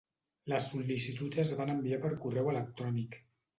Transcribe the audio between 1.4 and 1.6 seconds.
es